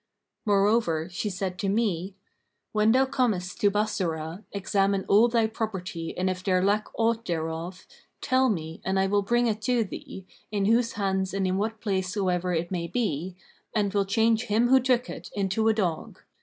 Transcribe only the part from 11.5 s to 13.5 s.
what place soever it may be,